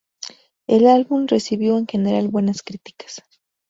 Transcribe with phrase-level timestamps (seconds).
[0.65, 3.21] El álbum recibió en general buenas críticas.